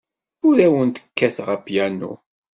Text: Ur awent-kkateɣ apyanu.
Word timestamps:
Ur 0.47 0.57
awent-kkateɣ 0.65 1.47
apyanu. 1.55 2.13